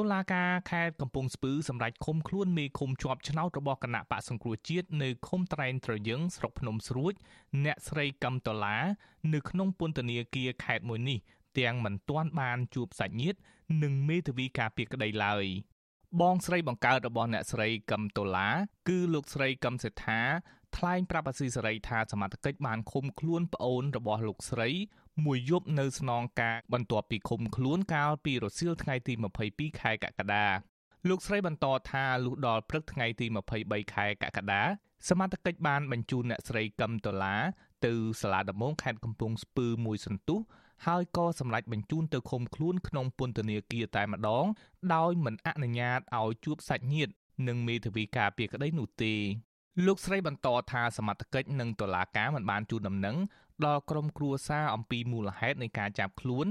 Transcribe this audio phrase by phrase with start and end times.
[0.00, 7.12] តុលាការខេត្តកំពង់ស្ពឺសម្រេចឃុំខ្លួនមេឃុំជាប់ឆ្នោតរបស់គណៈបកសង្គ្រោះជាតិនៅឃុំត្រែងត្រយឹងស្រុកភ្នំស្រួច
[7.64, 8.76] អ្នកស្រីកឹមតឡា
[9.34, 11.18] នៅក្នុងពន្ធនាគារខេត្តមួយនេះ
[11.58, 13.38] ទាំងមិនទាន់បានជួបសាច់ញាតិ
[13.82, 15.44] និងមេធាវីការពារក្តីឡើយ
[16.20, 18.48] បងស្រីបង្កើតរបស់អ្នកស្រីកឹមតឡា
[18.88, 20.20] គឺលោកស្រីកឹមសេដ្ឋា
[20.76, 24.68] ថ្លែងប្រាប់អាស៊ីសេរីថាសមត្ថកិច្ចបានឃុំខ្លួនប្អូនរបស់លោកស្រី
[25.24, 29.12] មួយយប់នៅស្នងការបន្ទាប់ពីឃុំខ្លួនកាលពីរសៀលថ្ងៃទី
[29.46, 30.46] 22ខែកក្កដា
[31.08, 33.26] លោកស្រីបន្តថាលុះដល់ព្រឹកថ្ងៃទី
[33.60, 34.62] 23ខែកក្កដា
[35.08, 37.42] សមត្ថកិច្ចបានបញ្ជូនអ្នកស្រីកឹមដុល្លារ
[37.86, 40.40] ទៅសាលាដំបងខេត្តកំពង់ស្ពឺមួយសន្ទុះ
[40.86, 44.46] ហើយក៏សម្រេចបញ្ជូនទៅឃុំខ្លួនក្នុងពន្ធនាគារតែម្ដង
[44.94, 47.12] ដោយមិនអនុញ្ញាតឲ្យជួបសាច់ញាតិ
[47.48, 49.14] និងមេធាវីការពារក្តីនោះទេ
[49.86, 53.16] លោកស្រីបន្តថាសមត្ថកិច្ចនិងតុលាការមិនបានជូនដំណឹង
[53.64, 56.46] ដល់ក្រុមគ្រួសារអំពីមូលហេតុនៃការចាប់ខ្លួន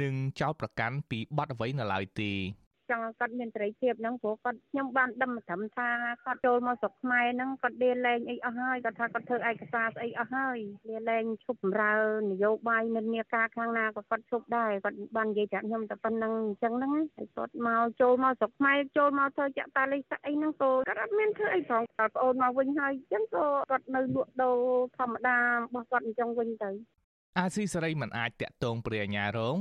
[0.00, 2.32] និងចោទប្រកាន់ពីបទអ្វីនៅឡើយទេ
[2.90, 5.88] ចង់គាត់មានសេរីភាពហ្នឹងព្រោះគាត់ខ្ញុំបានដឹងត្រឹមថា
[6.24, 10.58] គាត់ចូលមកស្រុកខ្មែរហ្នឹងគាត់ដេលែងអីអស់ហើយគាត់ថាគាត់ធ្វើឯកសារស្អីអស់ហើយ
[10.90, 24.58] ដេលែងឈប់បម្រើនយោបាយនិន្នាការខាងណាក៏គាត់ឈប់ដែរគាត់បាននិយាយប្រាប់ខ្ញុំតែប៉ុណ្្នឹងអញ្ចឹងហ្នឹងហើយគាត់មកចូលមកស្រុកខ្មែរចូលមកធ្វើចាក់តាលេខសាក់អីហ្នឹងក៏គាត់អត់មានធ្វើអីផងគាត់ប្អូនមកវិញហើយអញ្ចឹងក៏គាត់នៅលក់ដូរ
[24.98, 26.70] ធម្មតារបស់គាត់អញ្ចឹងវិញទៅ
[27.38, 29.56] អាស៊ីសេរីមិនអាចតាក់ទងព្រះអាញារង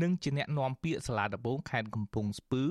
[0.00, 2.62] និងជាអ្នកនាំពាក្យសាលាដំបងខេត្តកំពង់ស្ពឺ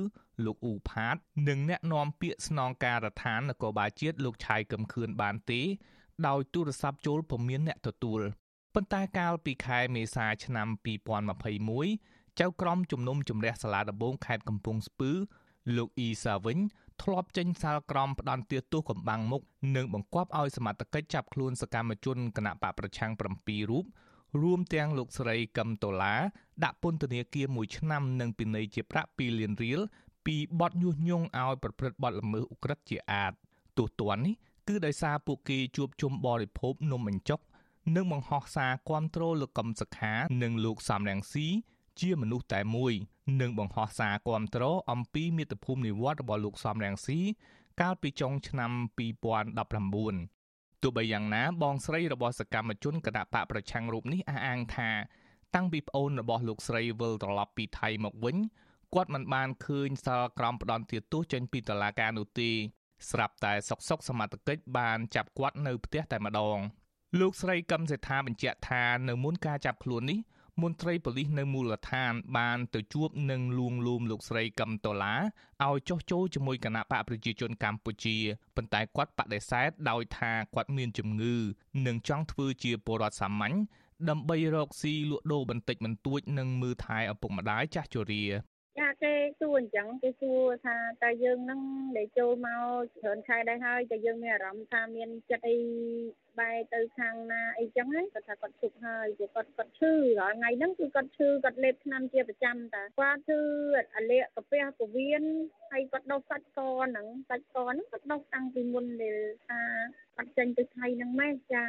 [0.46, 1.16] លោកអ៊ូផាត
[1.48, 5.62] និងអ្នកនាំពាក្យស្នងការដ្ឋាននគរបាលជាតិលោកឆៃកឹមខឿនបានទេ
[6.28, 8.22] ដោយទូរស័ព្ទចូលពុំមានអ្នកទទួល
[8.74, 10.68] ប៉ុន្តែកាលពីខែមេសាឆ្នាំ
[11.74, 15.12] 2021ចៅក្រមជំនុំជម្រះសាលាដំបងខេត្តកំពង់ស្ពឺ
[15.78, 16.58] លោកអ៊ីសាវិញ
[17.02, 19.42] ធ្លាប់ចេញសាលក្រមផ្ដន្ទាទោសកំបាំងមុខ
[19.76, 23.86] និងបង្គាប់ឲ្យសមត្ថកិច្ចចាប់ខ្លួនសកម្មជនគណៈបកប្រឆាំង7រូប
[24.42, 26.16] រួមទាំងលោកស្រីកឹមតូឡា
[26.64, 29.80] ដាក់ពន្ធនាគារ1ឆ្នាំនិងពិន័យជាប្រាក់2លានរៀល
[30.26, 33.34] ពីបទញុះញង់ឲ្យប្រព្រឹត្តបទល្មើសឧក្រិដ្ឋជាអាត
[33.78, 34.36] ទោះទណ្ឌនេះ
[34.68, 37.40] គឺដោយសារពួកគេជួបជុំបរិភោគនំបញ្ចុក
[37.96, 41.48] និងបង្ហោះសារគាំទ្រលោកកឹមសុខា និងលោកសំរងស៊ី
[42.00, 42.94] ជាមនុស្សតែមួយ
[43.42, 47.20] និងបង្ហោះសារគាំទ្រអំពីមាតុភូមិនិវត្តរបស់លោកសំរងស៊ី
[47.82, 48.72] កាលពីចុងឆ្នាំ
[49.60, 50.41] 2019
[50.84, 54.90] ទោះបីយ៉ាងណាបងស្រីរបស់សកម្មជនគណបកប្រឆាំងរូបនេះអះអាងថា
[55.56, 58.38] តាំងពីប្អូនរបស់លោកស្រីវិលត្រឡប់ពីថៃមកវិញ
[58.94, 62.50] គាត់មិនបានឃើញសាលក្រមផ្ដន់ទាទោសចេញពីតុលាការនោះទេ
[63.10, 66.58] ស្រាប់តែសុកសុកសមត្ថកិច្ចបានចាប់គាត់នៅផ្ទះតែម្ដង
[67.20, 70.20] លោកស្រីកឹមសេដ្ឋាបញ្ជាក់ថានៅមុនការចាប់ខ្លួននេះ
[70.60, 75.16] មន្ត្រីប៉ូលីសនៅមូលដ្ឋាន បានទៅជួបនិងលួងលោមលោកស្រីកឹមតូឡា
[75.66, 78.18] ឲ្យចុះចូលជាមួយគណៈបកប្រជាជនកម្ពុជា
[78.56, 81.36] ប៉ុន្តែគាត់បដិសេធដោយថាគាត់មានជំងឺ
[81.86, 83.56] និងចង់ធ្វើជាពលរដ្ឋសាមញ្ញ
[84.10, 88.51] ដើម្បីរកស៊ីលក់ដូរបន្តិចបន្តួចនិងមើលថែឪពុកម្ដាយចាស់ជរាចា
[89.04, 91.62] គេសួរអញ្ចឹងគេសួរថាតើយើងនឹង
[91.98, 92.64] ដែលចូលមក
[92.98, 95.58] ច្រើនខែដែរហើយតើយើងមានអារម្មណ៍ថាមានចិត្តអី
[96.40, 103.40] បែរទៅខាងណាអីចឹងហ្នឹងគាត់ថាគាត់ជប់ហើយព្រោះគាត់គាត់ឈឺរាល់ថ្ងៃហ្នឹងគឺគាត់ឈឺគាត់លេបថ្នាំជាប្រចាំតាគាត់ឈឺ
[103.96, 105.24] អាលៀកកាពះពវៀន
[105.72, 109.60] ហើយគាត់ដុសសាច់កហ្នឹងសាច់កហ្នឹងគាត់ដុសតាំងពីមុនដែលថា
[110.16, 111.66] គាត់ចេញទៅថៃហ្នឹងម៉េចចា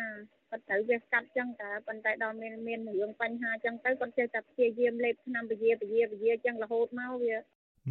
[0.52, 7.34] គាត់ត្រូវវាកាត់ចឹងតាប៉ុន្តែដល់មានមានរឿងបញ្ហាចឹងទៅគាត់ចេះតែព្យាយាមលេបថ្នាំពជាពជាពជាចឹងរហូតមកវា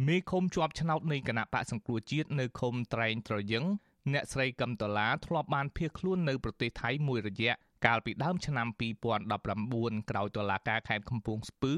[0.08, 3.64] មេឃុំជាប់ឆ្នោតនៃគណៈបកសង្គ្រោះជាតិនៅឃុំត្រែងត្រយឹង
[4.12, 7.52] អ្នកស្រីកឹមតឡាធ្លាប់បានភៀសខ្លួននៅប្រទេសថៃមួយរយៈ
[7.86, 8.66] កាលពីដើមឆ្នាំ
[9.38, 11.74] 2019ក្រោយតុលាការខេត្តកំពង់ស្ពឺ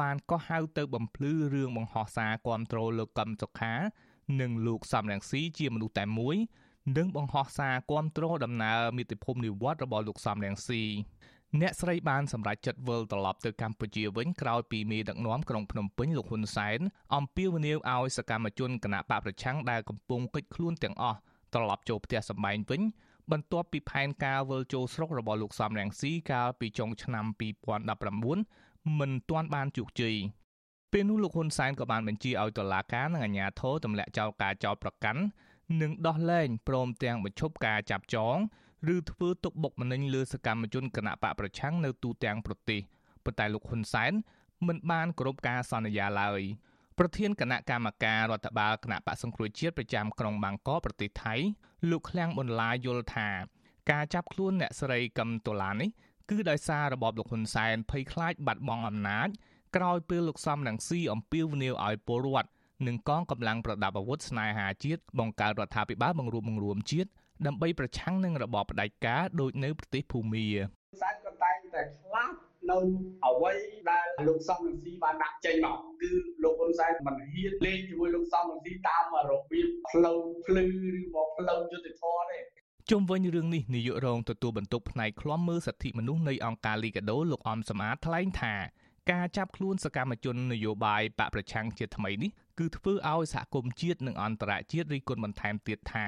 [0.00, 3.74] បានកោះហៅទៅបំភ្លឺរឿងបង្ហោះសារគាំទ្រលោកកឹមសុខា
[4.40, 6.36] និងលោកសំរងស៊ីជាមនុស្សតែមួយ
[6.96, 10.82] និងបង្ហោះសារគាំទ្រដំណើរមាតុភូមិនិវត្តរបស់លោកសំរងស៊ី
[11.60, 16.78] អ្នកស្រីបានសម្រេចចិត្តវិលត្រឡប់ទៅកម្ពុជាវិញក្រោយពីមេដឹកនាំក្រុងភ្នំពេញលោកហ៊ុនសែន
[17.16, 21.18] អំពាវនាវឲ្យសកម្មជនគណបកប្រឆាំងដែលកំពុងកិច្ចខ្លួនទាំងអស់
[21.54, 22.82] ត្រឡប់ចូលផ្ទះសម្បែងវិញ
[23.30, 27.24] បន្ទាប់ពីផែនការវិលចូលស្រុករបស់លោកសំរងស៊ីកាលពីចុងឆ្នាំ
[28.12, 30.16] 2019មិនទាន់បានជោគជ័យ
[30.92, 35.22] ពេលនោះលោកហ៊ុនសែនក៏បានបញ្ជាឲ្យតុលាការនិងអាជ្ញាធរទម្លាក់ចោលការចោទប្រកាន់
[35.80, 38.36] និងដោះលែងព្រមទាំងបញ្ឈប់ការចាប់ចង
[38.94, 42.80] ឬធ្វើទុកបុកម្នេញលើសកម្មជនគណបកប្រឆាំងនៅទូទាំងប្រទេស
[43.24, 44.12] ប៉ុន្តែលោកហ៊ុនសែន
[44.66, 46.42] មិនបានគោរពការសន្យាឡើយ។
[47.02, 51.34] ប្រធានគណៈកម្មការរដ្ឋបាលគណៈបកសង្គ្រោះជាតិប្រចាំក្រុងបាងកកប្រទេសថៃ
[51.90, 53.28] លោកឃ្លាំងប៊ុនឡាយល់ថា
[53.90, 55.90] ការចាប់ខ្លួនអ្នកស្រីកឹមតូឡានេះ
[56.30, 59.28] គឺដោយសាររបបលោកហ៊ុនសែនភ័យខ្លាចបាត់បង់អំណាច
[59.76, 62.48] ក្រោយពេលលោកសំរងស៊ីអំពាវនាវឲ្យពលរដ្ឋ
[62.86, 67.10] និងកងកម្លាំងប្រដាប់អាវុធស្នេហាជាតិបង្កើតរដ្ឋាភិបាលបង្រួបបង្រួមជាតិ
[67.46, 70.46] ដើម្បីប្រឆាំងនឹងរបបផ្ដាច់ការដូចនៅប្រទេសភូមា
[71.02, 72.32] សែនក៏តែងតែខ្លាច
[72.70, 72.78] នៅ
[73.26, 73.52] អ្វី
[73.90, 76.10] ដែលលោកសំរងស៊ីបានដាក់ចេញមកគឺ
[76.42, 80.64] លោកហ៊ុនសែនមិនហ៊ានលេងជាមួយលោកសំរងស៊ីតាមរបៀបផ្លូវភ្លឺ
[81.00, 82.38] ឬមកផ្លូវយុត្តិធម៌ទេ
[82.90, 88.54] ជុំវិញរឿងនេះនាយករងទទួលបន្ទុកផ្នែកឃ្លាំមើលសិទ្ធិមនុស្សនៃអង្គការលីកាដូលោកអំសមាថ្លែងថា
[89.10, 96.06] ការចាប់ខ្លួនសកម្មជននយោបាយបកប្រឆាំងជាថ្មីនេះគឺធ្វើឲ្យសហគមន៍ជាតិនិងអន្តរជាតិរិះគន់បន្ថែមទៀតថា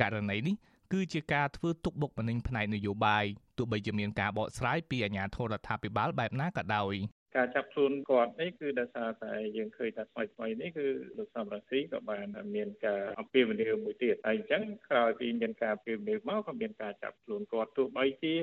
[0.00, 0.56] ករណីនេះ
[0.92, 3.24] គឺជាការធ្វើទុកបុកម្នេញផ្នែកនយោបាយ
[3.56, 6.94] ទោះបីជាមានការបកស្រាយពីអាជ្ញាធររដ្ឋាភិបាលបែបណាក៏ដោយ
[7.36, 10.86] ការចាប់ខ្លួនគាត់នេះគឺដោយសារតែយើងឃើញថាថ្មីថ្មីនេះគឺ
[11.18, 18.34] លោកសំរងស៊ីក៏បានមានការអំពាវនាវមួយទៀតហើយអញ្ចឹងក្រោយពីមានការអំពាវនាវមកក៏មានការចាប់ខ្លួនគាត់ទោះបីជា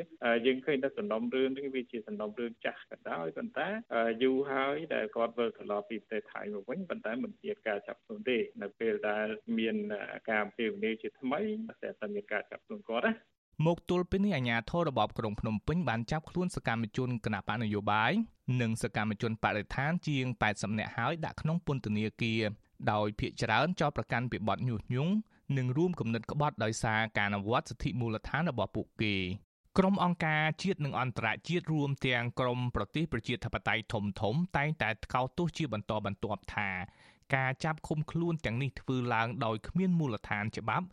[0.45, 3.67] យើងឃើញថាសំណុំរឿងនេះវាជាសំណុំរឿងចាស់ក៏ដោយប៉ុន្តែ
[4.23, 9.27] យូរហើយដែលគាត់វិលត្រឡប់ពីប្រទេសថៃមកវិញប៉ុន្តែមិនមានការចាប់ខ្លួនទេនៅពេលដែល
[9.59, 9.75] មាន
[10.29, 11.41] ការអំពាវនាវជាថ្មី
[11.99, 13.13] តែមានការចាប់ខ្លួនគាត់ណា
[13.65, 18.11] មកទល់ពេលនេះអាជ្ញាធររបបក្រុងភ្នំពេញបានចាប់ខ្លួនសកម្មជនគណបកនយោបាយ
[18.61, 22.41] និងសកម្មជនបរិស្ថានជាង80នាក់ហើយដាក់ក្នុងពន្ធនាគារ
[22.91, 25.13] ដោយភ្នាក់ច្រើនចោទប្រកាន់ពីបទញុះញង់
[25.57, 29.15] និងរួមគំនិតក្បត់ដោយសារការអនុវត្តសិទ្ធិមូលដ្ឋានរបស់ពួកគេ
[29.77, 36.69] ក្រុមអង្គការជាតិនិងអន្តរជាតិរួមទាំងក្រុមប្រទេសប្រជាធិបតេយ្យធំធំតែងតែថ្កោលទោសជាបន្តបន្ទាប់ថា
[37.35, 40.87] ការចាប់ឃុំខ្លួនទាំងនេះធ្វើឡើងដោយគ្មានមូលដ្ឋានច្បាប់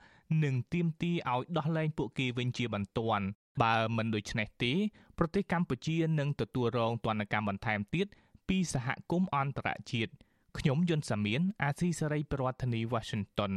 [0.45, 3.25] និងទាមទារឲ្យដោះលែងពួកគេវិញជាបន្ទាន់
[3.63, 4.73] បើមិនដូច្នេះទេ
[5.19, 8.07] ប្រទេសកម្ពុជានឹងទទួលរងទណ្ឌកម្មបន្ថែមទៀត
[8.49, 10.13] ពីសហគមន៍អន្តរជាតិ
[10.59, 13.53] ខ្ញុំយុនសាមៀនអាស៊ីសេរីប្រធានាធិបតី Washington